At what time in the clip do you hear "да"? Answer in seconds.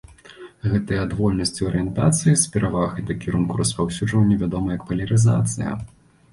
3.11-3.19